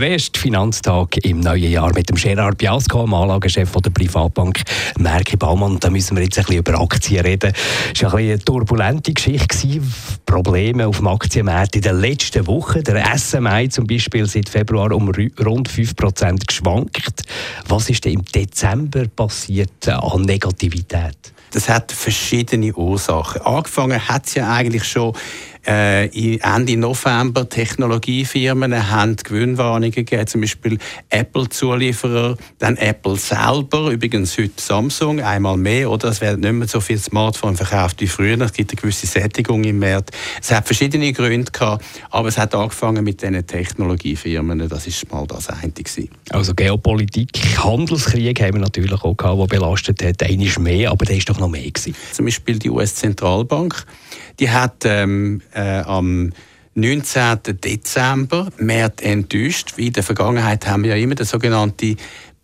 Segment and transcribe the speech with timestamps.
[0.00, 4.60] der erste Finanztag im neuen Jahr mit dem Gerard Biasco, dem Anlagechef der Privatbank
[4.98, 5.78] Merki Baumann.
[5.80, 7.54] Da müssen wir jetzt ein bisschen über Aktien reden.
[7.94, 9.80] Es war ein eine turbulente Geschichte.
[10.26, 12.84] Probleme auf dem Aktienmarkt in den letzten Wochen.
[12.84, 17.22] Der SMI zum Beispiel seit Februar um rund 5% geschwankt.
[17.66, 21.32] Was ist denn im Dezember passiert an Negativität?
[21.52, 23.40] Das hat verschiedene Ursachen.
[23.40, 25.14] Angefangen hat es ja eigentlich schon
[25.66, 30.78] äh, Ende November Technologiefirmen haben Gewinnwarnungen gegeben, zum Beispiel
[31.10, 36.08] Apple-Zulieferer, dann Apple selber, übrigens heute Samsung, einmal mehr, oder?
[36.08, 39.64] Es werden nicht mehr so viele Smartphones verkauft wie früher, es gibt eine gewisse Sättigung
[39.64, 40.08] im März.
[40.40, 45.26] Es hat verschiedene Gründe gehabt, aber es hat angefangen mit diesen Technologiefirmen, das ist mal
[45.26, 46.10] das eine gewesen.
[46.30, 47.30] Also Geopolitik,
[47.62, 51.28] Handelskrieg haben wir natürlich auch gehabt, der belastet hat, einer ist mehr, aber der ist
[51.28, 51.94] doch noch mehr gewesen.
[52.12, 53.84] Zum Beispiel die US-Zentralbank,
[54.38, 56.32] die hat ähm, äh, am
[56.74, 57.38] 19.
[57.64, 59.74] Dezember mehr enttäuscht.
[59.76, 61.96] Wie in der Vergangenheit haben wir ja immer den sogenannten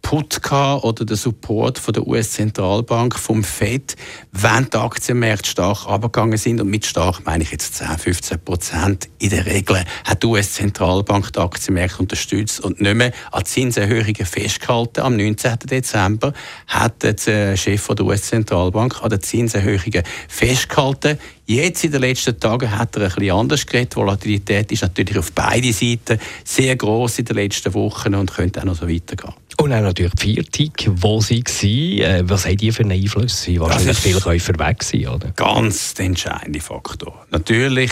[0.03, 3.97] Put oder den Support von der US-Zentralbank, vom FED,
[4.33, 6.61] wenn die Aktienmärkte stark abgegangen sind.
[6.61, 9.09] Und mit stark meine ich jetzt 10, 15 Prozent.
[9.19, 15.00] In der Regel hat die US-Zentralbank die Aktienmärkte unterstützt und nicht mehr an Zinserhöhungen festgehalten.
[15.00, 15.61] Am 19.
[15.61, 16.34] Dezember
[16.66, 21.19] hat der Chef der US-Zentralbank an den Zinserhöhungen festgehalten.
[21.47, 23.92] Jetzt in den letzten Tagen hat er bisschen anders geredet.
[23.92, 28.61] Die Volatilität ist natürlich auf beide Seiten sehr groß in den letzten Wochen und könnte
[28.61, 29.34] auch noch so weitergehen.
[29.58, 31.98] Und auch natürlich die Viertig, wo sie waren.
[31.98, 33.42] Äh, was haben die für einen Einfluss?
[33.42, 35.31] Sie wahrscheinlich viele Käufer weg sein, oder?
[35.33, 37.27] Ganz der entscheidende Faktor.
[37.31, 37.91] Natürlich,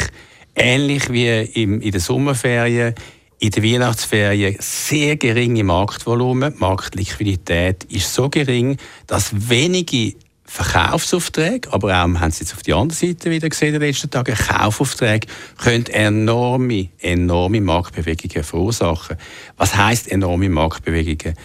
[0.55, 2.95] ähnlich wie im, in den Sommerferien,
[3.39, 6.55] in den Weihnachtsferien sehr geringe Marktvolumen.
[6.55, 10.15] Die Marktliquidität ist so gering, dass wenige
[10.53, 14.11] Verkaufsaufträge, aber auch, haben es jetzt auf die andere Seite wieder gesehen in den letzten
[14.11, 19.17] Tagen, Kaufaufträge können enorme, enorme Marktbewegungen verursachen.
[19.57, 21.37] Was heißt enorme Marktbewegungen?